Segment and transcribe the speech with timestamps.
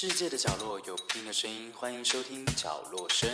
[0.00, 3.28] 世界的角落有不同的声音，欢迎收听角落声。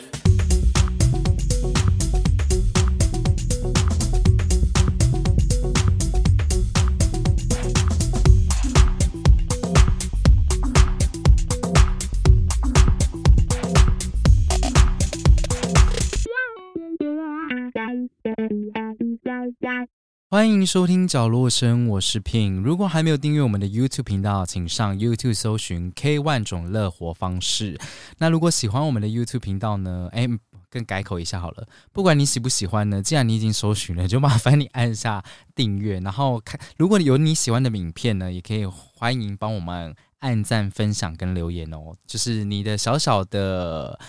[20.34, 22.60] 欢迎收听角落声，我是 Pin。
[22.60, 27.78] 如果还没有订阅我们的 YouTube 频道，请上 YouTube 搜寻 K 万种乐活方式。
[28.18, 30.08] 那如果喜欢我们的 YouTube 频道呢？
[30.10, 30.28] 哎，
[30.68, 31.68] 更改口一下好了。
[31.92, 35.22] 不管你喜不喜欢呢，既然你已经搜寻了，就麻烦你按下
[35.54, 36.60] 订阅，然后看。
[36.78, 41.94] 如果有你喜欢的影片呢，也可以欢迎帮我们按赞、分享跟留言哦。
[42.08, 44.00] 就是你的小小的。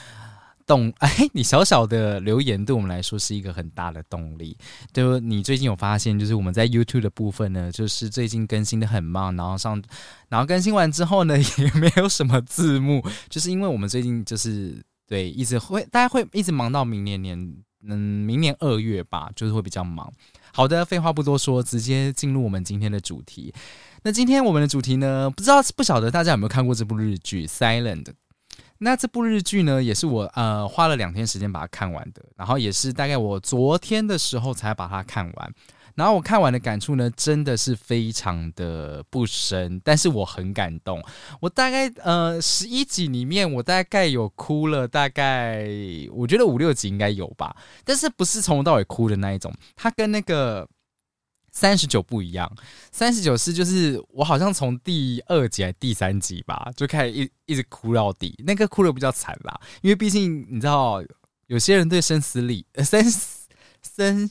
[0.65, 4.57] 动 哎，你小小的留言对我们来说是一个很大的动力。
[4.91, 9.81] 就你最近有发现，就是我们在 YouTube 的部分呢，就是最近更新的很慢，然后上，
[10.29, 17.37] 然后更新完之后呢， 也没有什么字幕，就是因为我们最近就是对一直会，大家会一直忙到明年年，
[17.87, 20.11] 嗯，明年二月吧，就是会比较忙。
[20.51, 23.53] 好的，废话不多说，直接进入我们今天的主题。
[24.03, 28.03] 那今天我们的主题呢，不知道不晓得大家有没有看过这部日剧《Silent》。
[28.79, 35.53] 那这部日剧呢，也是我呃花了两天时间把它看完的，然后也是大概我昨天的时候才把它看完，
[35.95, 41.01] 然后我看完的感触呢，真的是非常的不深，但是我很感动。
[41.39, 45.65] 我大概呃十一集里面，我大概有哭了，大概
[46.11, 50.67] 我觉得五六集应该有吧，但是不是从头到尾哭的那一种，它跟那个。
[51.55, 52.53] 三十九不一样，
[52.91, 61.01] 三十九是就是我好像从第二集还第三集吧，就开始一一直哭到底，那个哭的比较惨啦，因为毕竟你知道，
[61.47, 63.01] 有些人对生死离生
[63.81, 64.29] 生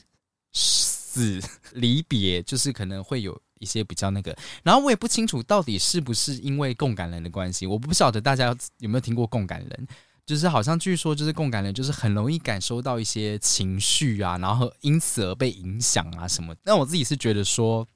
[0.53, 1.41] 死
[1.73, 9.87] 离别，就是可能会有一些比较那个，然后我也不清楚到底是不是因为共感人的关系，我不晓得大家有没有听过共感人。
[10.25, 16.55] 就是好像据说就是共感人，就是很容易感受到一些情绪啊，然后因此而被影响啊什么。
[16.63, 17.87] 但我自己是觉得说，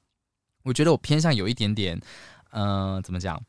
[0.62, 2.00] 我觉得我偏向有一点点，
[2.52, 3.42] 嗯，怎么讲？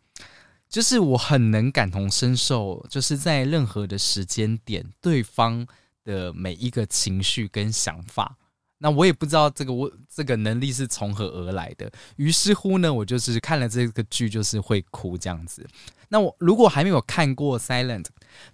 [0.67, 5.67] 就是我很能感同身受，就是在任何的时间点，对方
[6.03, 8.37] 的每一个情绪跟想法。
[8.83, 11.89] 那我也不知道这个我这个能力是从何而来的。
[12.15, 15.63] 于是乎呢，我就是看了这个剧，就是会哭这样子。
[16.09, 18.03] 那我如果还没有看过《Silent》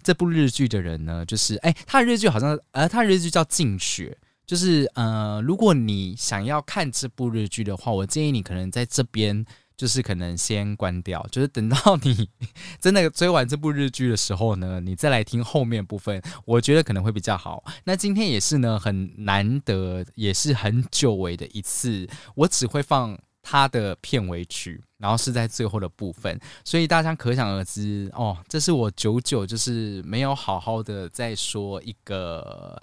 [0.02, 9.44] 这部日剧的人呢，就是哎，他的日剧好像呃，他的日剧叫《静雪》，就是呃，如果你想要看这部日剧的话，我建议你可能在这边
[9.78, 12.28] 就是可能先关掉，就是等到你
[12.78, 17.64] 真的追完这部日剧的时候呢，你再来听后面部分，我觉得可能会比较好。
[17.84, 23.18] 那今天也是呢，很难得，也是很久违的一次，我只会放。
[23.40, 32.78] 它的片尾曲，然后是在最后的部分，所以大家可想而知哦，这是我久久就是没有好好的再说一个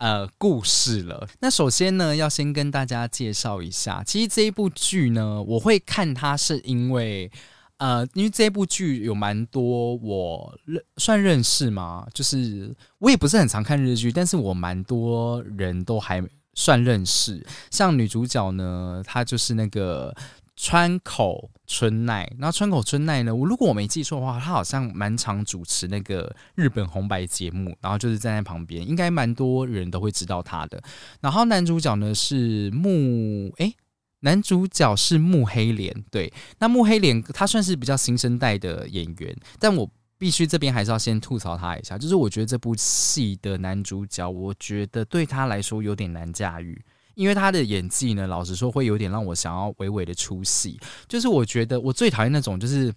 [0.00, 1.28] 呃故事了。
[1.38, 7.30] 那首先呢，要先跟大家介绍一下，其实这一部剧呢，我会看它是因为
[7.76, 12.06] 呃，因为这部剧有蛮多我认算认识吗？
[12.12, 16.20] 就是我也不是很常看日剧，但是我蛮多人都还。
[16.52, 20.14] 算认识，像女主角呢，她就是那个
[20.62, 22.30] 川口春奈。
[22.36, 30.82] 那川口春奈呢，我如果我没记错的话，他好像蛮常主持那个日本红白节目，然后就是站在旁边，应该蛮多人都会知道他的。
[31.22, 33.74] 然后男主角呢是木，诶，
[34.20, 36.04] 男主角是木黑莲。
[36.10, 39.90] 对，那木黑莲他算是比较新生代的演员，但我。
[40.20, 46.78] 必须这边还是要先吐槽他一下，就是我觉得这部戏的男主角，我觉得对他来说有点难驾驭，
[47.20, 50.80] 因为他的演技呢，老实说会有点让我想要微微的出戏。
[51.06, 52.90] 就是我觉得我最讨厌那种，就是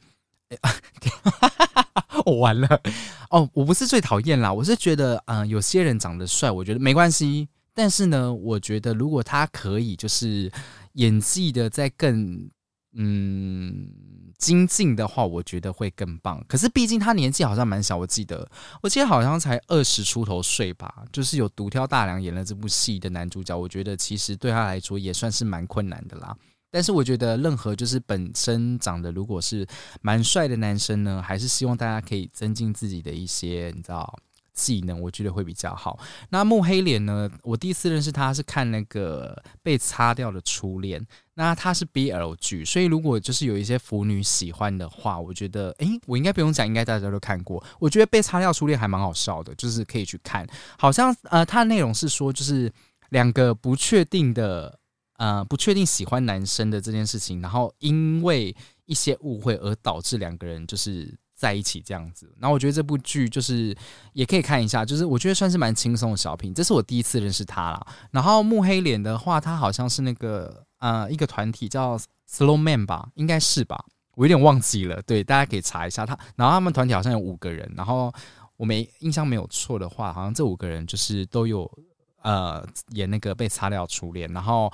[2.26, 2.82] 我完了
[3.30, 10.50] 哦，我不是最讨厌啦，我是觉得嗯，有些人长得帅，我觉得没关系，但是呢，我觉得如果他可以就是
[10.94, 12.50] 演技的在更
[12.94, 13.90] 嗯。
[14.40, 16.44] 精进的话，我觉得会更棒。
[16.50, 18.46] 可是毕竟他年纪好像蛮小，我记得，
[18.82, 21.06] 我记得好像才二十出头岁吧。
[21.14, 26.36] 就是有独挑大梁演了这部戏的男主角，我觉得其实对他来说也算是蛮困难的啦。
[26.70, 29.66] 但是我觉得任何就是本身长得如果是
[30.02, 34.20] 蛮帅的男生呢，还是希望大家可以增进自己的一些，你知道。
[34.54, 35.98] 技能我觉得会比较好。
[36.30, 37.28] 那木黑脸呢？
[37.42, 41.04] 我第一次认识他是看那个被擦掉的初恋。
[41.36, 47.64] 那它是 BL 剧，所以如果就是有一些腐女喜欢的话，我觉得，诶，我应该不用讲，应该大家都看过。
[47.80, 50.48] 我觉得被擦掉初恋还蛮好笑的，就是可以去看。
[50.78, 52.72] 好像呃，它的内容是说，就是
[53.10, 54.78] 两个不确定的
[55.18, 61.18] 呃，不确定喜欢男生的这件事情，然后因为一些误会而导致两个人就是。
[61.36, 62.32] 在一起这样子。
[62.40, 63.76] 然后我觉得这部剧就是
[64.14, 66.54] 也可以看一下，就是我觉得算是蛮轻松的小品。
[66.54, 67.88] 这是我第一次认识他啦。
[68.12, 71.98] 然后木黑脸的话，他好像是那个呃一个团体叫
[72.30, 73.84] Slow Man 吧，应该是吧，
[74.16, 75.02] 我有点忘记了。
[75.04, 76.18] 对，大家可以查一下他。
[76.36, 78.14] 然后他们团体好像有五个人，然后
[78.58, 81.70] 我没印象没有错的话，好像这五个人就是都有
[82.22, 84.72] 呃演那个被擦掉初恋，然后。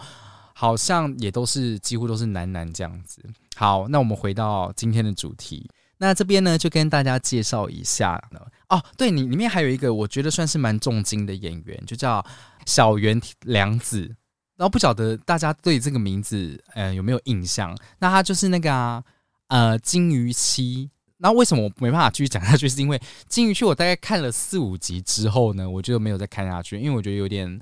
[0.60, 3.24] 好像也都是几乎都是男男这样子。
[3.56, 5.66] 好，那我们回到今天的主题。
[6.00, 8.42] 那这边呢，就跟大家介绍一下呢。
[8.68, 12.22] 哦，对你里面还有一个我觉得算是蛮重金的演员，就叫
[12.66, 14.14] 小原良子。
[14.60, 17.74] 然后不晓得大家对这个名字呃有没有印象？
[18.00, 19.02] 那他就是那个啊
[19.48, 20.90] 呃金鱼期。
[21.18, 22.68] 那为什么我没办法继续讲下去？
[22.68, 27.60] 是因为金鱼期我大概看了四五集之后呢，我就没有再看下去，因为我觉得有点。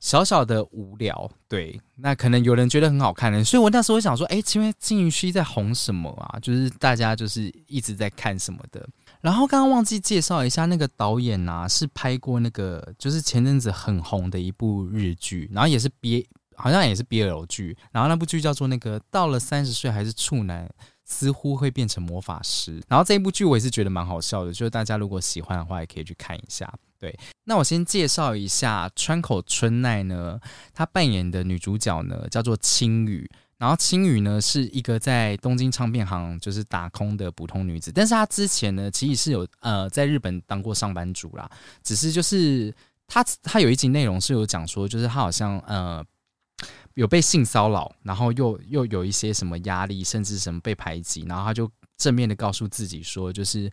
[0.00, 6.38] 小小的无聊，对，那可能有人觉得很好看的，所以我那时候想说，哎，请问金鱼区在红什么啊？
[6.38, 8.88] 就是大家就是一直在看什么的。
[9.20, 20.68] 然后刚刚忘记介绍一下，那个导演啊，是拍过那个就是前阵子很红的一部日剧，然后也是 B，好像也是 BL 剧，然后那部剧叫做那个到了三十岁还是处男。
[21.10, 26.70] 似乎会变成魔法师，然后这一部剧我也是觉得蛮好笑的，就是大家如果喜欢的话，也可以去看一下。
[26.98, 30.38] 对，那我先介绍一下川口春奈呢，
[30.74, 33.26] 她扮演的女主角呢叫做青羽，
[33.58, 41.50] 然后青羽呢是一个在东京唱片行就是打工的普通女子，但是她之前呢其实是有呃在日本当过上班族啦，
[41.82, 42.74] 只是就是
[43.06, 46.04] 她她有一集内容是有讲说，就是她好像呃。
[46.94, 53.70] 有被性骚扰，然后又又有一些什么压力，甚至什么被排挤，然后她就正面的告诉自己说，就是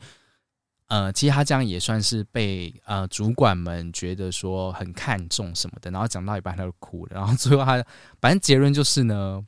[0.90, 7.84] 呃，其实她这样也算是被呃主管们觉得说很看重什么的，然后讲到一半她就哭了，然后最后她
[8.22, 9.44] 反正结论就是呢，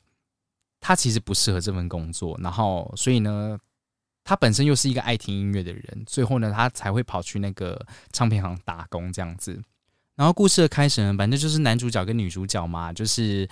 [0.79, 3.57] 他其实不适合这份工作，然后所以呢，
[4.23, 9.61] 他本身又是一个爱听音乐的人，最后呢，他才会跑去那个唱片行打工这样子。
[10.15, 13.47] 然后故事的开始呢，反正就是男主角跟女主角嘛，就是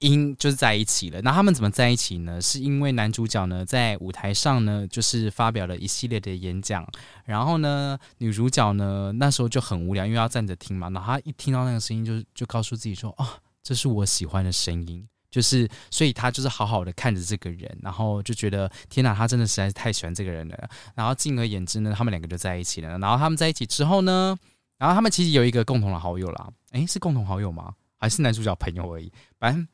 [0.00, 1.22] 因就是在一起了。
[1.22, 2.42] 那他们怎么在一起呢？
[2.42, 6.84] 是因为男主角呢在舞台上呢，就是发表了一系列的演讲，
[7.24, 10.90] 然后呢，女主角呢那时候就很无聊，因为要站着听嘛。
[10.90, 13.26] 然后她一听到那个声音，就就告诉自己说：“哦，
[13.62, 20.70] 这是我喜欢的声音。”就是所以他就是好好的看着这个人，然后就觉得天哪，他真的实在是太喜欢这个人了。
[20.94, 22.98] 然后进而言之呢，他们两个就在一起了。
[22.98, 24.38] 然后他们在一起之后呢？
[24.78, 27.72] 然后他们其实有一个共同的好友啦，诶，是共同好友吗？
[27.98, 29.10] 还是男主角朋友而已？
[29.38, 29.66] 反正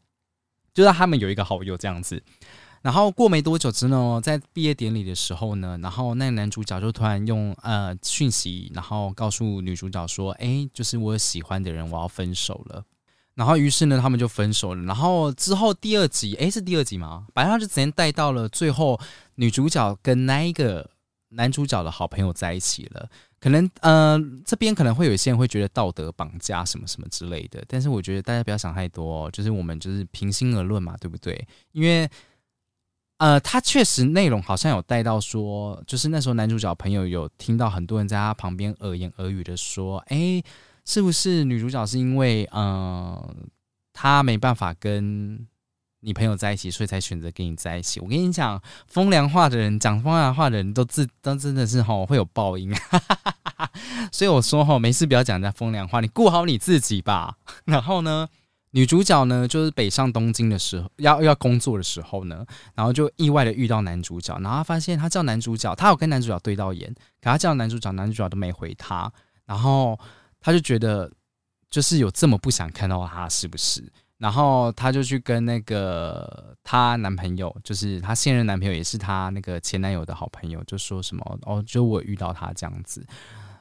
[0.74, 2.22] 就是他们有一个好友这样子。
[2.82, 12.84] 然后过没多久之后，在毕业典礼的时候呢，然后那个男主角就突然用呃讯息，然后告诉女主角说：“诶，就是我喜欢的人，我要分手了。”
[13.38, 14.82] 然后于是呢，他们就分手了。
[14.82, 17.24] 然后之后第二集，诶，是第二集吗？
[17.32, 18.98] 反正他就直接带到了最后，
[19.36, 20.90] 女主角跟那一个
[21.28, 23.08] 男主角的好朋友在一起了。
[23.38, 31.46] 可能呃，这边可能会有一些人会觉得道德绑架什么什么之类的，但是我觉得大家不要想太多，就是我们就是平心而论嘛，对不对？
[31.70, 32.10] 因为
[33.18, 40.42] 呃，他确实内容好像有带到说，就是那时候男主角朋友有听到很多人在他旁边耳言耳语的说，哎，
[40.88, 43.46] 是不是女主角是因为嗯，
[43.92, 45.46] 她没办法跟。
[46.00, 47.98] 你朋友在一起，所以才选择跟你在一起。
[47.98, 52.72] 我跟你讲，风凉话的人讲风凉话的人都自都真的是吼会有报应。
[54.12, 57.34] 所以我说吼，没事不要讲人家风凉话，你顾好你自己吧。
[57.64, 58.28] 然后呢，
[58.70, 69.12] 女主角呢就是北上东京的时候，要要工作的时候呢，然后就意外的遇到男主角，然后发现他叫男主角，他有跟男主角对到眼，可他叫男主角，男主角都没回他，
[69.46, 69.98] 然后
[70.40, 71.10] 他就觉得
[71.70, 73.90] 就是有这么不想看到他，是不是？
[74.18, 83.06] 然后她就去跟那个她男朋友，就是她现任男朋友，也是她那个前男友的好朋友，就说什么哦，就我遇到他这样子。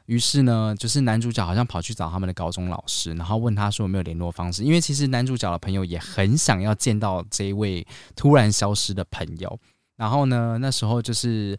[0.07, 9.59] 于是呢，就是男主角好像跑去找他们的高中老师，然后问他说有没有联络方式，因为其实男主角的朋友也很想要见到这一位突然消失的朋友。
[9.95, 11.55] 然后呢，那时候就是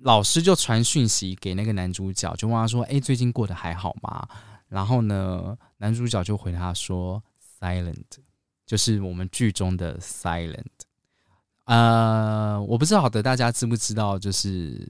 [0.00, 4.26] 老师就传讯息给那个男主角，就问他说：“哎，最近过得还好吗？”
[4.68, 7.22] 然后呢，男主角就回他说。
[7.60, 8.04] Silent，
[8.64, 10.62] 就是我们剧中的 Silent。
[11.64, 14.88] 呃，我不知道的大家知不知道，就是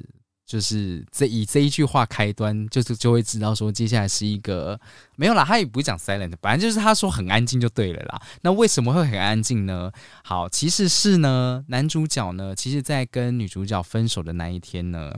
[0.49, 4.81] 就是这以这一句话开端，就是就会知道说接下来是一个
[5.15, 8.21] 没有啦，他也不会讲 Silent，反正就是他说很安静就对了啦。
[8.41, 9.93] 那为什么会很安静呢？
[10.25, 15.15] 好，其实是呢，男主角呢，其实在跟女主角分手的那一天呢，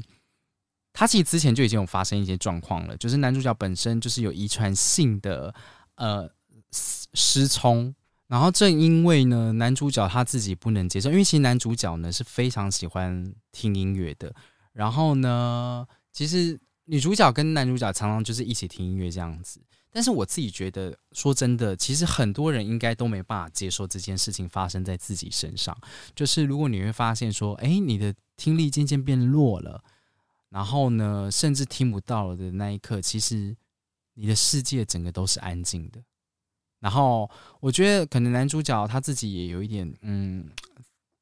[0.93, 5.55] 他其实之前就已经有发生一些状况了，就是男主角本身就是有遗传性的
[5.95, 6.29] 呃。
[7.15, 7.93] 失聪，
[8.29, 14.33] 然后正因为呢，男主角他自己不能接受，因为其实男主角呢是非常喜欢听音乐的。
[14.81, 19.61] 然后呢，其实女主角跟男主角常常就是一起听音乐这样子。
[19.93, 25.77] 但是我自己觉得，说真的，其实很多人应该都没办法接受这件事情发生在自己身上。
[26.15, 29.85] 就是如果你会发现说，哎，你的听力渐渐变弱了，
[30.49, 33.55] 然后呢，甚至听不到了的那一刻，其实
[34.15, 36.03] 你的世界整个都是安静的。
[36.79, 40.49] 然后我觉得，可能男主角他自己也有一点嗯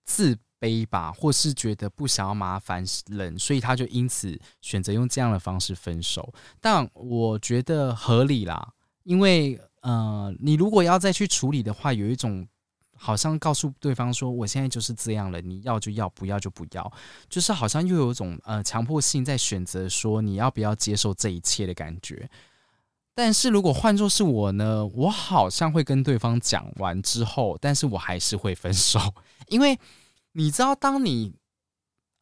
[0.04, 6.32] 自卑吧，或是觉得不想要麻烦人，所以他就因此选择用这样的方式分手。
[6.60, 8.72] 但我觉得合理啦，
[9.04, 12.46] 因为呃，你如果要再去处理的话，有一种
[12.96, 16.92] 好像告诉对方说我现在就是这样了，你要就要，不要就不要，
[17.28, 22.28] 就是好像又有一种呃强迫性在选择说你要不要接受这一切的感觉。
[23.14, 29.00] 但是如果换作是我呢，我好像会跟对方讲完之后，但是我还是会分手，
[29.48, 29.78] 因为
[30.32, 31.34] 你知道，当你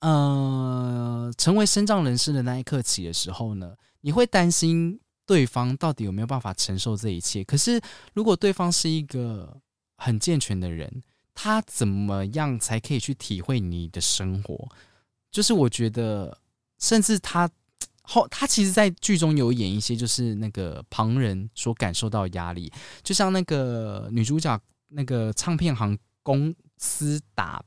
[0.01, 7.45] 呃成为身障人士的那一刻起的时候呢，你会担心对方到底有没有办法承受这一切。
[7.45, 7.81] 可是
[8.15, 9.61] 如果对方是一个
[9.97, 11.03] 很健全的人，
[11.35, 14.69] 他怎么样才可以去体会你的生活？
[15.31, 16.39] 就是我觉得，
[16.79, 17.51] 甚至他。
[18.09, 22.73] 后，他其实，在剧中有演一些，就是那个旁人所感受到压力，
[23.03, 27.61] 就像那个女主角，那个唱片行公司打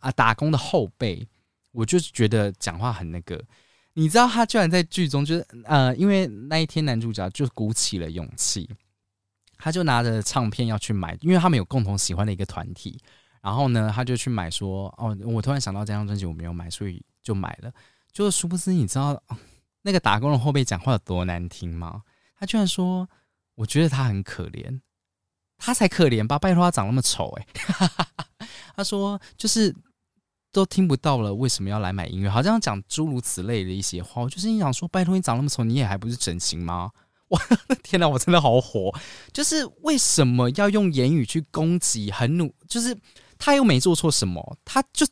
[0.00, 1.26] 啊打工的后辈，
[1.70, 3.42] 我就是觉得讲话很那个。
[3.92, 8.68] 你知道，他居然在剧中，就是呃，因为那一天男主角就鼓起了勇气，
[9.56, 13.00] 他就拿着唱片要去买，因为他们有共同喜欢的一个团体，
[13.40, 17.72] 然后呢，他就去买，说哦，我突然想到这张专辑我没有买，所以就买了。
[18.12, 19.22] 就殊不知，你知道。
[19.82, 22.02] 那个打工的后辈讲话有多难听吗？
[22.38, 23.08] 他居然说
[23.56, 24.80] ：“我觉得他很可怜，
[25.56, 26.38] 他才可怜吧？
[26.38, 27.46] 拜托他长那么丑，哎，
[28.76, 29.74] 他说就是
[30.52, 32.30] 都听不到了，为什么要来买音乐？
[32.30, 34.22] 好像讲诸如此类的一些话。
[34.22, 36.90] 我就是你想说，拜托你长那么丑，你也还不是整形吗？
[37.28, 37.40] 我
[37.82, 38.92] 天哪，我真的好火！
[39.32, 42.10] 就是为什么要用言语去攻击？
[42.10, 42.96] 很努，就是
[43.38, 45.06] 他又没做错什么，他就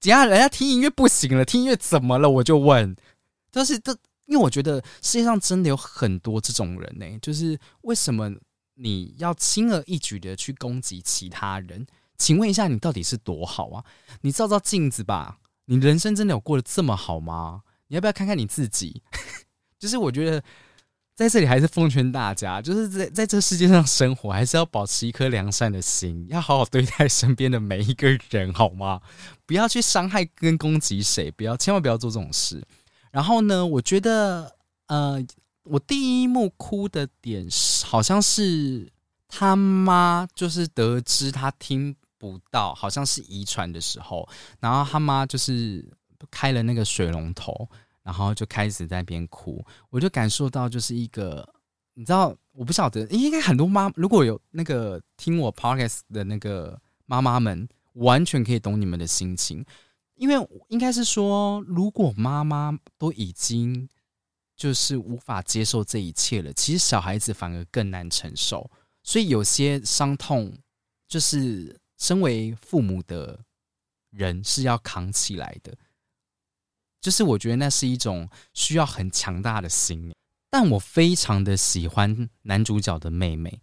[0.00, 2.30] 等下人家听音乐不行了，听音乐怎么了？
[2.30, 2.94] 我就问，
[3.50, 3.96] 但是这。
[4.26, 8.32] 因为我觉得世界上真的有很多这种人呢，就是为什么
[8.74, 11.86] 你要轻而易举的去攻击其他人？
[12.16, 13.84] 请问一下，你到底是多好啊？
[14.22, 17.62] 你照照镜子吧，你人生真的有过得这么好吗？
[17.88, 19.02] 你要不要看看你自己？
[19.78, 20.42] 就是我觉得
[21.14, 29.00] 在这里还是奉劝大家，就是在在这世界上生活，还是要保持一颗良善的心，要好好对待身边的每一个人，好吗？
[29.44, 32.62] 不要去伤害跟攻击谁，不要千万不要做这种事。
[33.10, 33.64] 然后呢？
[33.64, 34.56] 我觉得，
[34.88, 35.24] 呃，
[35.64, 37.46] 我第一幕哭的点
[37.84, 38.90] 好像是
[39.28, 41.94] 他妈，就是得知他听
[42.32, 44.26] 不到，好像是遗传的时候，
[44.60, 45.86] 然后他妈就是
[46.30, 47.68] 开了那个水龙头，
[48.02, 51.46] 然后就开始在边哭，我就感受到就是一个，
[51.92, 59.64] 你知道，我不晓得，应该很多妈如果有那个听我 podcast 的那个妈妈们，完全可以懂你们的心情。
[60.14, 63.86] 因为应该是说，如果妈妈都已经
[64.56, 68.70] 就是无法接受这一切了，其实小孩子反而更难承受。
[69.02, 70.56] 所以有些伤痛，
[71.06, 73.40] 就是身为父母的
[74.10, 75.74] 人是要扛起来的。
[77.00, 80.14] 就是我觉得那是一种需要很强大的心。
[80.50, 83.60] 但我非常的喜欢男主角的妹妹。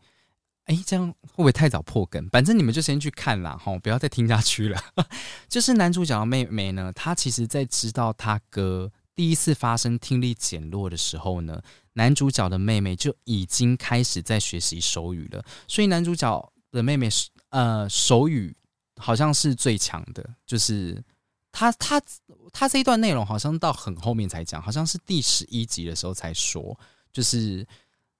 [0.65, 2.27] 哎，这样会不会太早破梗？
[2.29, 4.79] 反正你们就先去看啦，哈，不要再听下去了。
[5.49, 11.61] 就是男主角的妹妹呢，她其实在知道他哥第一次发生听力减弱的时候呢，
[11.93, 15.43] 男主角的妹妹就已经开始在学习手语了。
[15.67, 17.09] 所以男主角的妹妹
[17.51, 18.53] 呃手语
[18.97, 21.01] 好像是最强的，就是
[21.53, 22.01] 他他
[22.51, 26.77] 他这一段内容好像到很后面才讲，好像是第十一集的时候才说，
[27.13, 27.65] 就是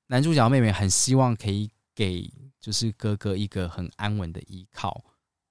[0.08, 1.70] 男主角妹妹很希望可以。
[1.94, 5.04] 给就是哥哥一个很安稳的依靠，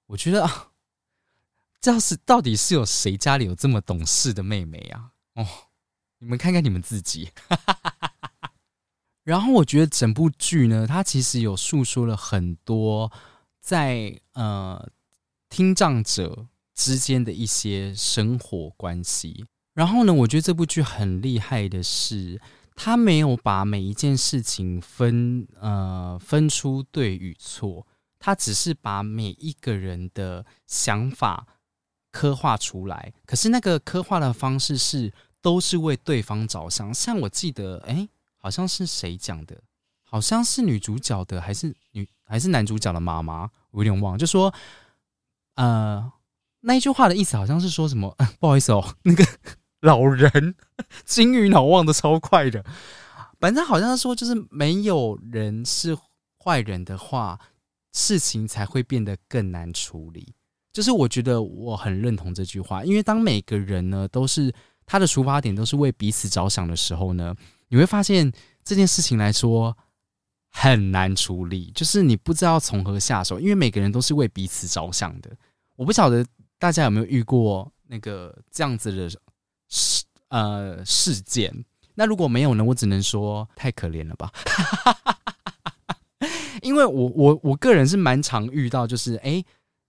[0.07, 0.49] 我觉得，
[1.79, 5.11] 这要是到底是有谁家里有这么懂事的妹妹啊？
[5.35, 5.47] 哦，
[6.17, 7.29] 你们看看你们自己。
[9.23, 13.09] 然后我觉得整部剧呢，它其实有诉说了很多
[13.61, 14.85] 在呃
[15.49, 19.45] 听障者之间的一些生活关系。
[19.73, 22.41] 然后呢，我觉得这部剧很厉害的是。
[22.73, 27.85] 他没有把每一件事情分呃分出对与错，
[28.17, 31.45] 他只是把每一个人的想法
[32.11, 33.13] 刻画出来。
[33.25, 36.91] 可是那个刻画的方式是都是为对方着想。
[36.93, 39.61] 像我记得，哎，好像是谁讲的？
[40.11, 43.49] 好像是女主角的，还是女还是男主角的妈妈？
[43.71, 44.53] 我有点忘，就说
[45.55, 46.11] 呃
[46.59, 48.13] 那一句话的意思好像是说什么？
[48.37, 49.25] 不好意思哦，那个
[49.79, 50.53] 老人
[51.05, 52.65] 金鱼脑忘的超快的，
[53.39, 55.97] 反正好像说就是没有人是
[56.37, 57.39] 坏人的话，
[57.93, 60.35] 事情才会变得更难处理。
[60.73, 64.53] 就是我觉得我很认同这句话，因为当每个人呢都是
[64.85, 67.33] 他的出发点都是为彼此着想的时候呢，
[67.69, 68.29] 你会发现
[68.63, 69.77] 这件事情来说
[70.51, 75.31] 很难处理，就是你不知道从何下手，因为每个人都是为彼此着想的。
[75.75, 76.25] 我不晓得
[76.59, 79.09] 大家有没有遇过那个这样子的
[79.69, 81.65] 事呃事件，
[81.95, 84.31] 那如果没有呢，我只能说太可怜了吧，
[86.61, 89.43] 因为我我我个人是蛮常遇到，就是哎。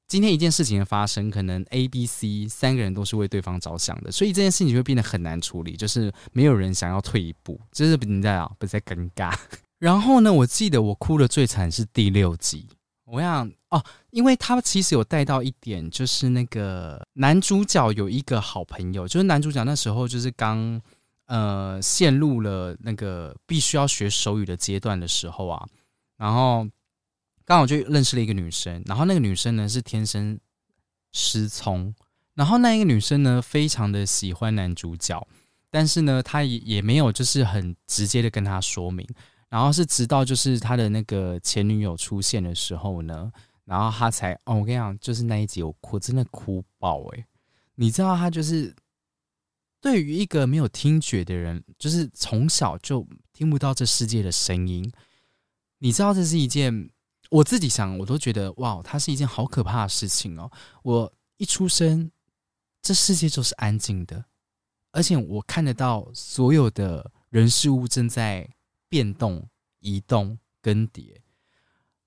[0.08, 9.34] 今天一件事情的发生，可能 A、B、C 三个人都是为对方着想的，所以这件事情就会变得很难处理，就是没有人想要退一步，就是你在啊，不在尴尬。
[9.82, 12.68] 然后呢，我记得我哭的最惨是第六集，
[13.04, 20.80] 我想哦，因为他其实有带到一点，就是那个男主角有一个好朋友，就是男主角那时候就是刚
[21.26, 25.66] 呃陷入了那个必须要学手语的阶段的时候啊，
[26.16, 26.64] 然后。
[27.44, 30.38] 刚好就认识了一个女生，然后那个女生呢是天生
[31.10, 31.92] 失聪，
[32.34, 35.26] 然后那一个女生呢非常的喜欢男主角，
[35.68, 39.04] 但是呢她也也没有就是很直接的跟他说明，
[39.52, 43.30] 然后是直到就是他的那个前女友出现的时候呢，
[43.66, 47.26] 然后他才哦我跟你讲，就是那一集我哭真的哭爆诶。
[47.74, 48.74] 你知道他就是
[49.78, 54.90] 对于一个没有听觉的人，就是从小就听不到这世界的声音，
[55.80, 56.88] 你知道这是一件。
[57.30, 60.50] 我自己想，我都觉得哇，它是一件好可怕的事情哦！
[60.82, 62.10] 我一出生，
[62.82, 64.22] 这世界就是安静的，
[64.90, 68.46] 而且我看得到所有的人事物正在
[68.92, 71.16] 变动、移动、更迭，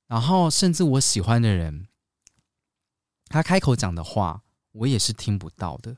[0.06, 1.88] 然后甚至我喜欢的人，
[3.26, 5.98] 他开口讲的话，我也是听不到的。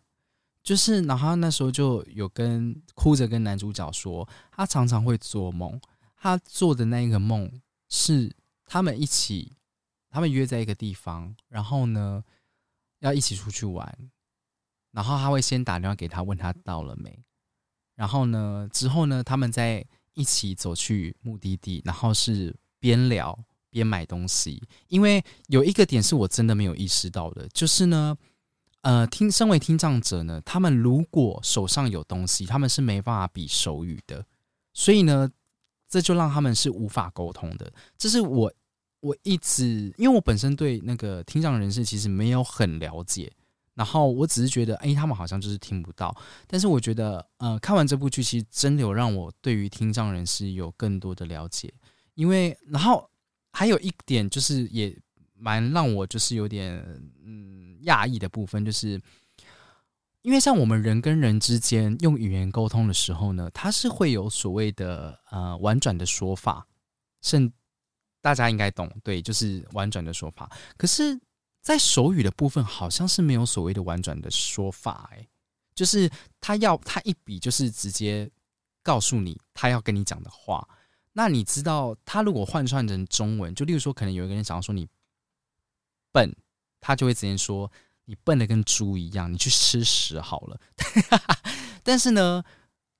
[0.63, 5.77] 就是，然后那时候就有跟哭着跟男主角说，他常常会做梦，
[6.15, 7.51] 他做的那一个梦
[7.89, 8.33] 是。
[8.69, 9.57] 他们一起，
[10.09, 12.23] 他们约在一个地方，然后呢，
[12.99, 14.09] 要一起出去玩。
[14.91, 17.23] 然后他会先打电话给他，问他到了没。
[17.95, 19.85] 然后呢，之后呢，他们在
[20.17, 23.37] 一起走去目的地，然后是边聊
[23.69, 24.61] 边买东西。
[24.89, 28.17] 因为有一个点是我真的没有意识到的，就是呢，
[28.81, 34.25] 呃，听身为听障者呢，他们如果手上有东西，他们是没办法比手语的。
[34.73, 35.29] 所以呢。
[35.89, 37.71] 这就让他们是无法沟通的。
[37.97, 38.51] 这是我
[38.99, 43.31] 我一直，因为我本身对那个听障人士其实没有很了解，
[43.77, 46.13] 然后我只是觉得，哎，他们好像就是听不到。
[46.47, 51.71] 但是我觉得，呃，看完这部剧，其实真的有让我对于听障人士有更多的了解。
[52.15, 53.07] 因为，然后
[53.53, 54.97] 还有一点就是，也
[55.35, 56.83] 蛮让我就是有点
[57.23, 58.99] 嗯讶异的部分，就是。
[60.23, 66.67] 因为像我们人跟人之间用语言沟通的时候呢，它是会有所谓的呃婉转的说法，
[67.21, 67.49] 甚
[68.19, 70.51] 大家应该懂，对，就是婉转的说法。
[70.75, 71.17] 可是，
[71.67, 75.27] 在手语的部分，好像是没有所谓的婉转的说法，哎，
[75.75, 78.29] 就是他要他一笔就是直接
[78.81, 80.65] 告诉你他要跟你讲的话。
[81.11, 84.87] 那你知道，他如果换算成中文，就例如说，可能有一个人想要说你
[86.13, 86.33] 笨，
[86.79, 87.69] 他就会直接说。
[88.09, 90.57] 你笨的跟猪一样，你去吃屎好了。
[91.83, 92.41] 但是呢，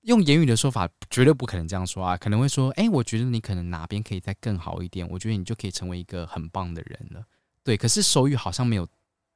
[0.02, 7.24] 用言语的说法绝对不可能这样说啊，可能会说：“哎，我觉得你可能哪边可以再更好一点，我觉得你就可以成为一个很棒的人了。”
[7.68, 8.88] 对，可是手语好像没有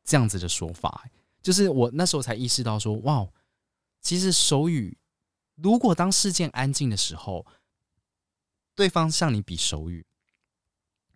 [0.05, 1.05] 这样子的说法，
[1.41, 3.27] 就是我那时候才意识到说：“哇，
[3.99, 4.97] 其实手语
[5.55, 7.45] 如果当事件安静的时候，
[8.73, 10.05] 对方向你比手语，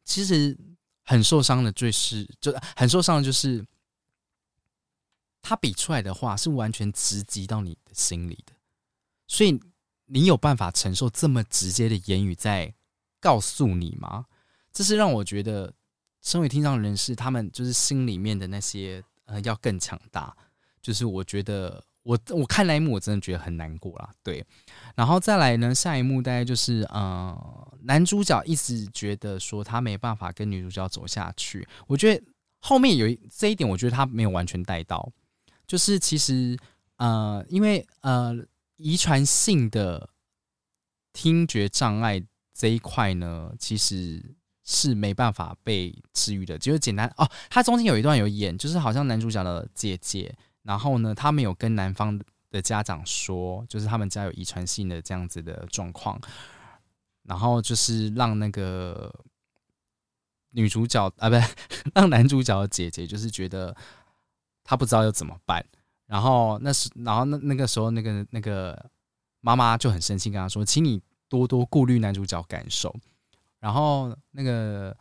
[0.03, 0.59] 其实
[1.05, 3.65] 很受伤的，最是就很受伤的就是。”
[5.41, 8.53] 他比出来的话是完全直击到你的心里的，
[9.27, 9.57] 所以
[10.07, 12.73] 你有办法承受这么直接的言语在
[13.21, 14.25] 告诉你吗？
[14.73, 15.71] 这是让我觉得，
[16.25, 20.35] 身为听障人士，他们就是心里面的那些呃要更强大。
[20.81, 24.11] 就是我觉得，我我看那一幕，我真的觉得很难过啦。
[24.21, 24.45] 对，
[24.95, 31.67] 然后再来呢，下一幕大概就是呃，男主角一直觉得说他没办法跟女主角走下去。
[31.87, 32.23] 我觉得
[32.59, 35.11] 后面有一这一点，我觉得他没有完全带到。
[35.67, 36.57] 就是其实，
[36.97, 38.35] 呃，因为呃，
[38.77, 40.09] 遗传性的
[41.13, 46.57] 听觉障碍这一块呢，其实是没办法被治愈的。
[46.57, 52.19] 就是简单哦，他中间有一段有演，就是好像男主角的姐姐，然后呢，他没有跟男方
[52.51, 56.19] 的家长说，就是他们家有遗传性的这样子的状况，
[57.23, 59.13] 然后就是让那个
[60.51, 61.35] 女主角啊，不，
[61.93, 63.75] 让男主角的姐姐就是觉得
[64.63, 65.65] 他不知道要怎么办。
[66.07, 68.89] 然后那时，然后那那个时候，那个那个
[69.41, 72.95] 妈妈就很生气，跟他说：“请你多多顾虑男主角感受。”
[73.59, 74.95] 然后那个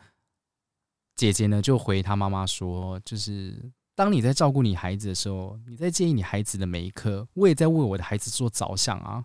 [1.15, 9.23] 姐姐呢，就回她妈妈说：“就是当你在照顾你孩子的时候，你在建议你孩子的每一刻，我也在为我的孩子做着想啊。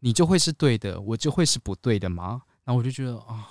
[0.00, 3.48] 你就会是对的，我就会是不对的吗？”然后我就觉得啊，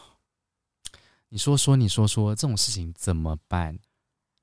[1.29, 3.77] 你说说，你说说，这种事情怎么办？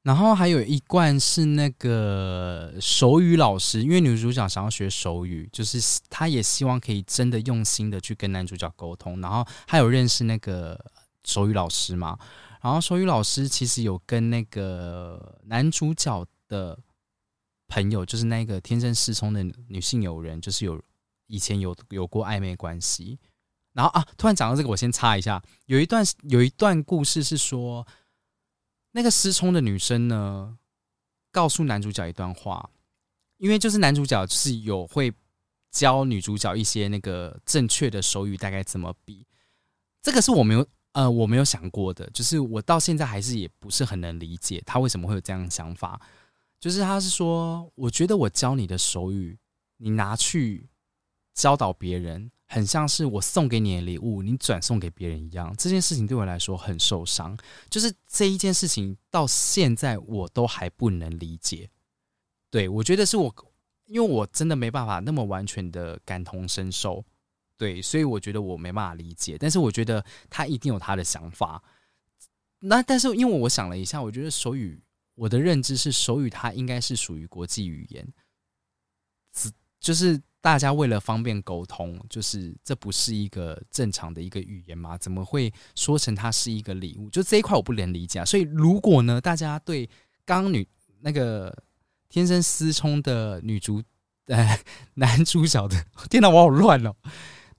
[0.09, 9.21] 然后还有一罐是那个手语老师，因为女主角想要学手语，就是她也希望可以真的用心的去跟男主角沟通。
[9.21, 10.83] 然后还有认识那个
[11.25, 12.19] 手语老师嘛？
[12.63, 16.79] 然后手语老师其实有跟那个男主角的
[17.69, 20.83] 朋友，就是那个天生失聪的女性友人，就是有
[21.27, 23.19] 以前有有过暧昧关系。
[23.75, 27.87] 然后啊，突然讲到这个，我先插一下，有一段有一段故事是说。
[28.93, 30.59] 那个失聪的女生呢，
[31.31, 32.71] 告诉男主角一段话，
[33.37, 35.13] 因为就是男主角就是有会
[35.71, 39.27] 教女主角一些那个正确的手语大概怎么比，
[40.03, 46.01] 这个是我没有呃我没有想过的，就是我到现在还是也不是很能理解他为什么会有这样的想法，
[46.59, 49.39] 就是他是说，我觉得我教你的手语，
[49.77, 50.69] 你拿去
[51.35, 52.31] 教导别人。
[52.51, 55.55] 很像是我送给你的礼物，你转送给别人一样。
[55.59, 57.37] 这件事情对我来说很受伤，
[57.69, 61.69] 就是这一件事情到现在我都还不能理解。
[62.51, 63.35] 对我觉得是我，
[63.85, 67.05] 因为我真的没办法那么完全的感同身受，
[67.59, 69.37] 对，所以我觉得我没办法理解。
[69.39, 71.63] 但是我觉得他一定有他的想法。
[72.61, 74.83] 那但是因为我想了一下，我觉得手语，
[75.15, 78.11] 我的认知是手语，它应该是属于国际语言，
[79.35, 80.19] 只就是。
[80.41, 84.97] 大家为了方便沟通，就是这不是一个正常的一个语言吗？
[84.97, 87.11] 怎么会说成它是一个礼物？
[87.11, 88.21] 就这一块我不能理解。
[88.21, 89.89] 啊所以如果呢，大家对
[90.25, 90.67] 刚女
[91.01, 91.55] 那个
[92.09, 93.83] 天生失聪的女主
[94.27, 94.59] 呃
[94.95, 95.77] 男主角的，
[96.09, 96.95] 天哪，我好乱哦！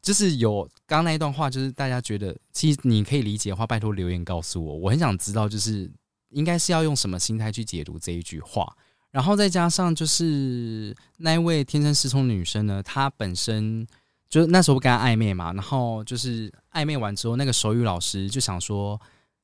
[0.02, 5.92] 就是有刚那一段话，就是大家觉得其实你可以理解的话，拜托留言告诉我，我很想知道，就是
[6.30, 8.74] 应该是要用什么心态去解读这一句话。
[9.12, 13.88] 然后再加上就是那一位天生失聪女生呢，她本身
[14.30, 19.02] 就那时候不跟她暧昧嘛，然后就是暧昧完之后，那个手语老师就想说，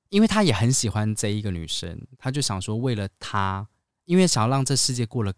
[0.10, 3.68] 因为他也很喜欢这一个女生，他就想说为了她，
[4.06, 5.34] 因为想要让这世界过了，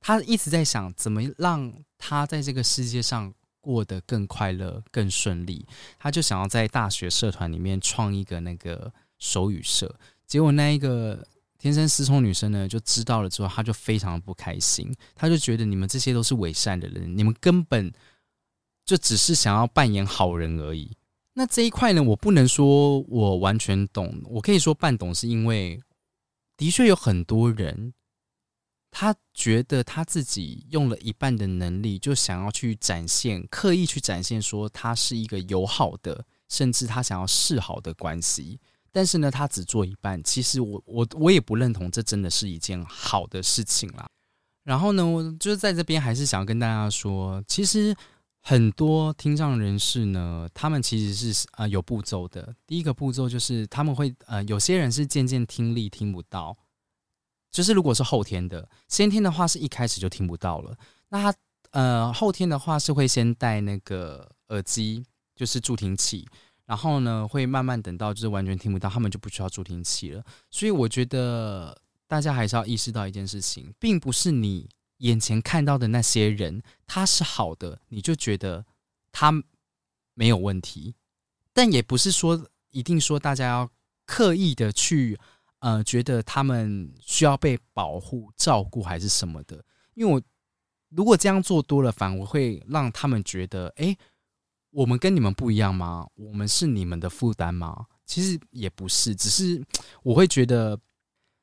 [0.00, 5.66] 他一直在想怎么让她在这个世界上过得更快乐、更顺利，
[5.98, 9.92] 他就想要在大学社团里面创一个那个手语社，
[10.28, 11.26] 结果那一个。
[11.58, 14.94] 天生失聪女生呢，就知道了之后，她就非常的不开心。
[15.14, 17.92] 她就觉得你们这些都是伪善的人，你们根本
[18.84, 20.96] 就只是想要扮演好人而已。
[21.34, 25.80] 那这一块呢，我不能说我完全懂，我可以说半懂，是因为
[26.56, 27.92] 的确有很多人，
[28.90, 38.58] 他觉得他自己用了一半的能力，就想要去展现，刻意去展现说他是一个友好的，甚至他想要示好的关系。
[38.92, 40.22] 但是呢，他只做一半。
[40.22, 44.06] 其实我我我也不认同，这真的是一件好的事情啦。
[44.64, 47.96] 然后呢，我就是在这边还是想要跟大家说，其实
[48.40, 52.54] 很多听障人士呢，他们其实是呃有步骤的。
[52.66, 56.56] 第一个步骤就是他们会呃有些人是渐渐听力听不到，
[57.50, 60.76] 就是如果是后天的，先天的话是一开始就听不到了。
[61.08, 61.38] 那他
[61.70, 65.02] 呃后天的话是会先戴那个耳机，
[65.34, 66.28] 就是助听器。
[66.68, 70.22] 然后呢，会慢慢等到就是完全听不到，他们就不需要助听器了。
[70.50, 71.74] 所以我觉得
[72.06, 78.66] 大家还是要意识到一件事情，并不是你眼前看到的那些人他是好的，你就觉得
[79.10, 79.32] 他
[80.12, 80.94] 没有问题。
[81.54, 83.70] 但也不是说一定说大家要
[84.04, 85.18] 刻意的去
[85.60, 89.64] 呃觉得他们需要被保护、照顾还是什么的。
[89.94, 90.20] 因为我
[90.90, 93.96] 如果这样做多了，反而会让他们觉得哎。
[94.70, 96.06] 我们跟你们不一样吗？
[96.14, 97.86] 我们是你们的负担吗？
[98.04, 99.64] 其实也不是，只是
[100.02, 100.78] 我会觉得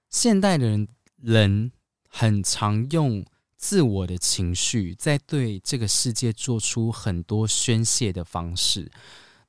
[0.09, 1.71] 现代的人人
[2.07, 3.25] 很常用
[3.57, 8.91] 自我的情绪在对这个世界做出很多宣泄的方式。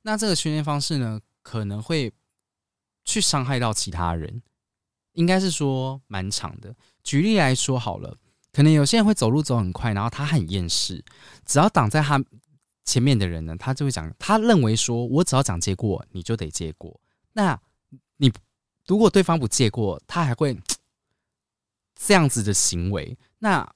[0.01, 2.11] 那这个宣泄方式呢，可能会
[3.05, 4.41] 去伤害到其他人，
[5.13, 6.75] 应该是说蛮长的。
[7.03, 8.17] 举例来说好了，
[8.51, 11.03] 可能有些人会走路走很快，然后他很厌世，
[11.45, 12.23] 只要挡在他。
[12.87, 16.99] 前面的人呢，他就会讲，他认为说，我只要讲借过，你就得借过。
[17.33, 17.59] 那
[18.15, 18.31] 你
[18.87, 20.57] 如果对方不借过，他还会
[21.93, 23.17] 这样子的行为。
[23.39, 23.69] 那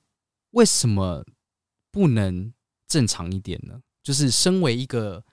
[0.52, 1.26] 为什么
[1.92, 2.54] 不能
[2.88, 3.82] 正常一点呢？
[4.02, 5.24] 就是身为一个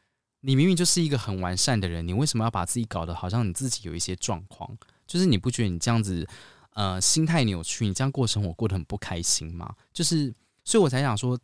[0.40, 4.76] 你明明就是一个很完善的人，你为什么要把自己搞得好像你自己有一些状况？
[5.06, 6.26] 就是你不觉得你这样子，
[6.74, 9.72] 呃，心态扭曲，你这样过生活过得很不开心吗？
[9.92, 11.38] 就是，所以我才想说，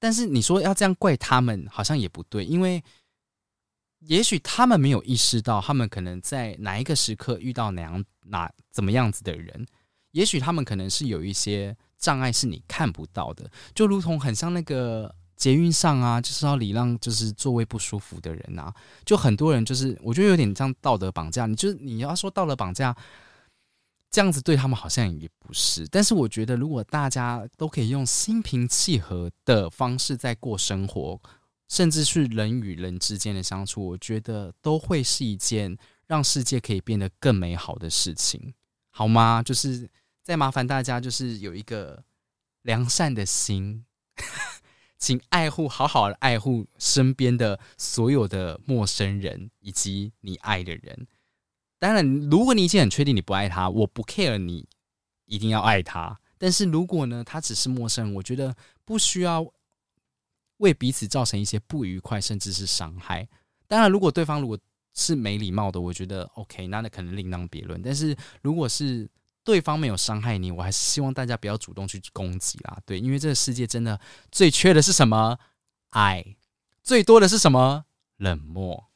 [0.00, 2.82] 但是你说要这样怪他们，好像也不对，因为
[4.00, 9.64] 也许他们没有意识到，他们可能在哪一个时刻遇到哪样哪怎么样子的人，
[10.10, 15.14] 也许他们可能是有一些障碍是你看不到的，就如同很像那个。
[15.40, 18.70] 捷运上啊，就是要礼让，就是座位不舒服的人啊，
[19.06, 21.46] 就很多人就是，我觉得有点像道德绑架。
[21.46, 22.94] 你就是你要说道德绑架，
[24.10, 25.86] 这样子对他们好像也不是。
[25.88, 31.20] 但是我觉得，如果大家都可以用心平气和的方式在过生活，
[31.68, 35.76] 甚至是人与人之间的相处，我觉得都会是一件
[36.08, 38.52] 让世界可以变得更美好的事情，
[38.90, 39.42] 好吗？
[39.42, 39.88] 就是
[40.22, 42.02] 再麻烦大家，就是有一个
[42.62, 43.84] 良善的心。
[44.98, 51.06] 请爱护，好好的爱护身边的所有的陌生人以及你爱的人。
[51.80, 54.68] 当然，如果你已经很确定你不爱他，我不 care 你
[55.24, 56.20] 一定要爱他。
[56.38, 59.44] 但是如果呢，他只是陌生人，我觉得不需要
[60.58, 63.26] 为彼此造成一些不愉快，甚至是伤害。
[63.66, 64.58] 当然，如果对方如果
[64.94, 67.80] 是没礼貌的，我觉得 OK，那那可能另当别论。
[67.80, 69.08] 但是如果是
[69.42, 72.78] 对方没有伤害你，我还是希望大家不要主动去攻击啦。
[72.84, 73.98] 对，因为这个世界真的
[74.30, 75.38] 最缺的是什么？
[75.90, 76.36] 爱，
[76.82, 77.86] 最多的是什么？
[78.18, 78.90] 冷漠。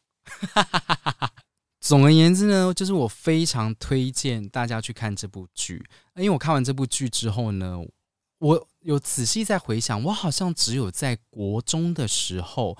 [1.84, 5.84] 总而言之呢，就是我非常推荐大家去看这部剧。
[6.14, 7.78] 因为我看完这部剧之后呢，
[8.38, 12.74] 我有仔细在回想，我好像只有在国中的时候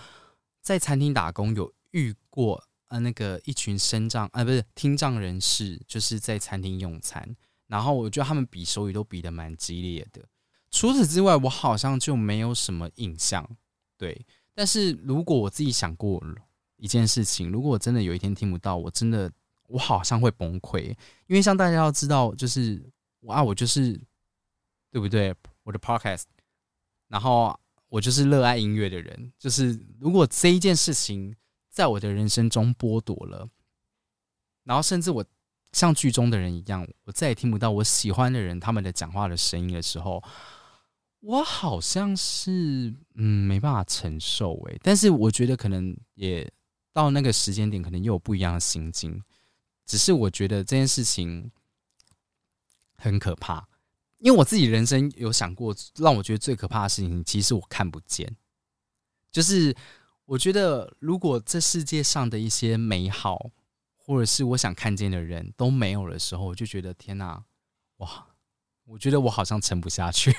[0.62, 7.36] 在餐厅打工有遇过呃那个一群身障啊不是听障人士，就是在餐厅用餐。
[7.66, 10.24] 然后我觉得他们比手语都比的蛮激烈的。
[10.70, 13.46] 除此之外，我好像就没有什么印象。
[13.98, 16.18] 对，但是如果我自己想过
[16.76, 19.30] 一件事情，如果我真的有一天听不到，我真的
[19.68, 20.84] 我好像会崩溃。
[21.26, 22.82] 因为像大家要知道，就是
[23.20, 24.00] 我啊，我就是
[24.90, 25.34] 对不对？
[25.62, 26.24] 我的 podcast，
[27.08, 27.58] 然后
[27.88, 29.32] 我就是热爱音乐的人。
[29.38, 31.34] 就是如果这一件事情
[31.70, 33.48] 在我的人生中剥夺了，
[34.64, 35.24] 然后甚至我。
[35.72, 40.22] 像剧中的人一样，我再也听不到我喜欢的人他们的讲话的声音的时候，
[41.18, 44.78] 我好像是嗯没办法承受诶。
[44.84, 46.48] 但是我觉得可能也
[46.94, 49.22] 到那个时间点，可能又有不一样的心境。
[49.85, 51.50] 只是我觉得这件事情
[52.94, 53.68] 很可怕，
[54.16, 58.35] 因为我自己人生有想过，让我觉得最可怕的事情，其实我看不见。
[59.30, 59.76] 就是
[60.24, 63.50] 我觉得，如果这世界上的一些美好。
[64.07, 67.42] 或者是我想看见的人都没有的时候，我就觉得天哪，
[67.96, 68.26] 哇！
[68.85, 70.37] 我觉得我好像撑不下去。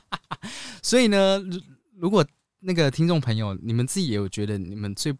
[0.84, 1.58] 所以呢，如
[1.94, 2.22] 如果
[2.58, 5.16] 那个听众朋友，你们自己也有觉得你们最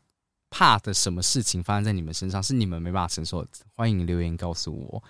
[0.50, 5.02] 怕的什么事情发生在你们身上，是你们没办法承受，欢迎留言告诉我。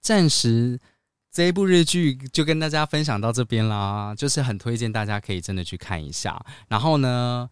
[0.00, 0.80] 暂时
[1.30, 6.44] 这一部日剧就跟大家分享到这边啦，就是很推荐大家可以真的去看一下。
[6.68, 7.48] 然后呢，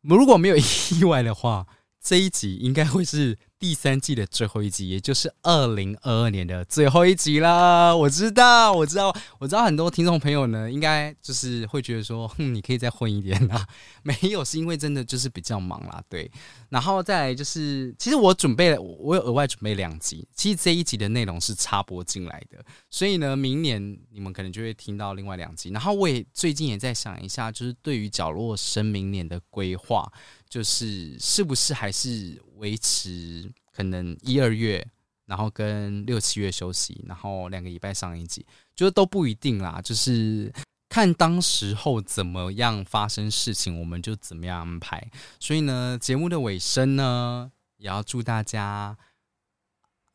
[0.00, 1.66] 如果没有意外的话。
[2.02, 7.94] 这一集应该会是第三季的最后一集，也就是二零二二年的最后一集啦。
[7.94, 13.64] 我知道，我知道，我知道，很多听众朋友呢，应该就是会觉得说， 哼，你可以再混一点啦。
[14.02, 16.28] 没有，是因为真的就是比较忙啦，对。
[16.70, 20.26] 然后再来就是，其实我准备了，我有额外准备两集。
[20.34, 25.70] 其实这一集的内容是插播进来的，所以呢，明年你们可能就会听到另外两集。
[25.70, 30.12] 然后我也最近也在想一下，就是对于角落生明年的规划。
[30.52, 34.86] 就是是不是还是维持可能一二月，
[35.24, 38.44] 然后跟六七月休息，然后两个礼拜上一集，
[38.76, 39.80] 觉得都不一定啦。
[39.82, 40.52] 就是
[40.90, 45.10] 看当时候怎么样发生事情，我们就怎么样安排。
[45.40, 48.94] 所以呢，节目的尾声呢，也要祝大家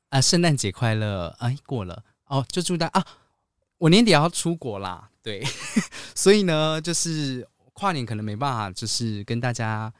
[0.09, 1.35] 啊，圣诞节快乐！
[1.39, 3.03] 哎，过了哦，就祝大啊，
[3.79, 5.09] 我年底要出国啦。
[5.23, 5.43] 对，
[6.13, 9.91] 所以呢，就是跨年可能没办法，就是跟大家。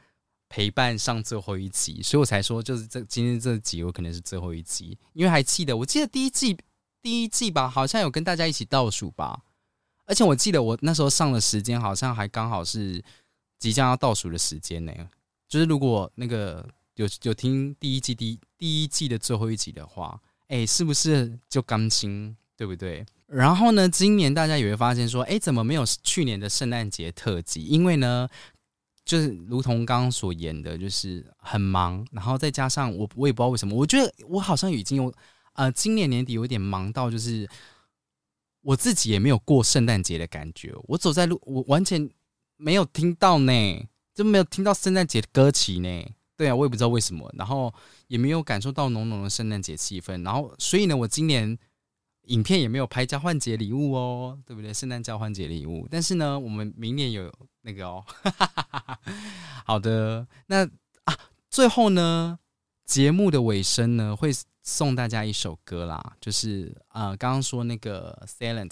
[0.48, 6.56] 陪伴上最后一集，所以我才说，就是这今天这集有可能是最后一集，因为还记得，我记得第一季
[7.02, 9.42] 第一季吧，好像有跟大家一起倒数吧，
[10.06, 13.02] 而且我记得我那时候上的时间好像还刚好是
[13.58, 14.92] 即将要倒数的时间呢。
[15.46, 23.04] 就是如果那个有有听第一季第第一季的最后一集的话，哎，是不是就刚新，对不对？
[23.26, 27.64] 然后呢，今年大家也会发现说，哎，怎么没有去年的圣诞节特辑？
[27.64, 28.26] 因为呢。
[29.08, 35.10] 就是如同刚刚所言的，就是很忙，然后再加上我，我也不知道为什么，我觉得我好像已经有，
[35.54, 37.48] 呃，今年年底有点忙到，就是
[38.60, 40.74] 我自己也没有过圣诞节的感觉。
[40.82, 42.06] 我走在路，我完全
[42.58, 46.04] 没有听到呢，就没有听到圣诞节的歌曲呢。
[46.36, 47.72] 对啊，我也不知道为什么，然后
[48.08, 50.22] 也没有感受到浓浓的圣诞节气氛。
[50.22, 51.58] 然后，所以呢，我今年
[52.28, 54.72] 影片也没有拍交换节礼物哦，对不对？
[54.72, 55.86] 圣诞交换节礼物。
[55.90, 58.04] 但是呢，我们明年有那个哦。
[59.66, 60.64] 好的，那
[61.04, 61.18] 啊，
[61.50, 62.38] 最后呢，
[62.84, 64.30] 节目的尾声呢，会
[64.62, 68.70] 送大家一首歌啦，就是呃，刚刚说那个《Silent》。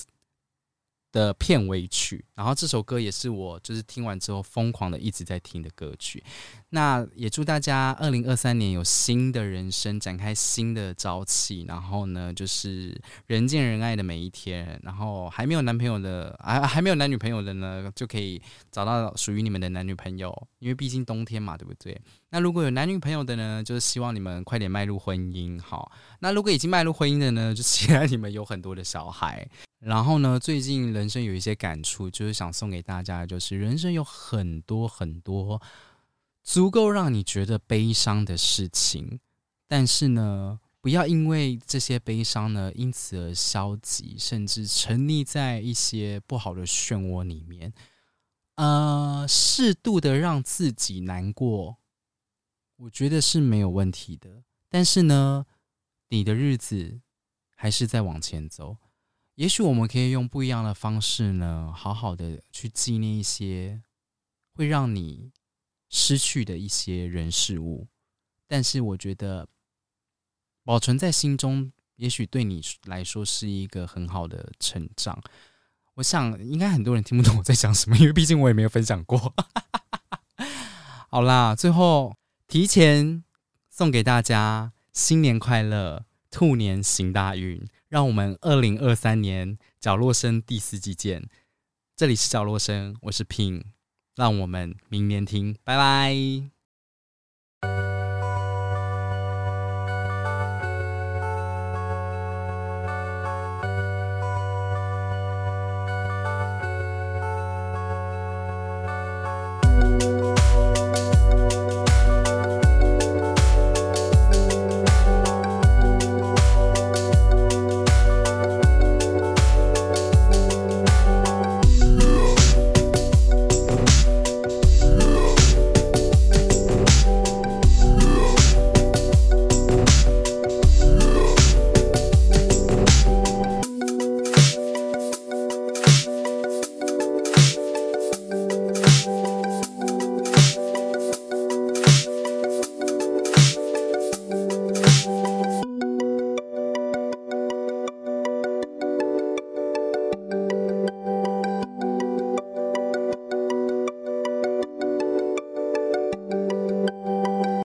[1.12, 6.22] 的片尾曲，然后这首歌也是我就是听完之后疯狂的一直在听的歌曲。
[6.70, 11.64] 那也祝大家二零二三年有新的人生，展开新的朝气。
[11.68, 14.78] 然后呢，就是人见人爱的每一天。
[14.82, 20.48] 然后还没有男朋友的，还还没有男女朋友的呢，就可以找到属于你们的男女朋友。
[20.58, 21.98] 因为毕竟冬天嘛，对不对？
[22.30, 25.60] 那如果有男女朋友的呢，就是希望你们快点迈入婚姻。
[25.62, 29.48] 好，那如果已经迈入婚姻的呢，就期待你们有很多的小孩。
[29.78, 35.60] 然后呢，最近人生有一些感触，就是想送给大家，就是人生有很多很多
[36.46, 39.18] 足够让你觉得悲伤的事情，
[39.66, 47.74] 但是呢，不要因为这些悲伤呢，因此而消极，甚至沉溺在一些不好的漩涡里面。
[48.54, 51.78] 呃，适度的让自己难过，
[52.76, 54.44] 我觉得是没有问题的。
[54.70, 55.44] 但是呢，
[56.10, 57.00] 你的日子
[57.56, 58.76] 还是在往前走。
[59.34, 63.82] 也许我们可以用不一样的方式呢，好好的去纪念一些
[64.54, 65.32] 会让你
[65.88, 67.86] 失去的一些人事物。
[68.46, 69.48] 但是我觉得
[70.64, 75.20] 保存在心中，也许对你来说是一个很好的成长。
[75.94, 79.34] 我想应该很多人听不懂我在讲什么，因为毕竟我也没有分享过。
[81.08, 83.24] 好啦，最后提前
[83.70, 87.66] 送给大家新年快乐，兔年行大运。
[87.88, 91.28] 让我们二零二三年角落声第四季见，
[91.94, 93.62] 这里是角落声，我是 Pin，
[94.16, 96.55] 让我们明年听，拜拜。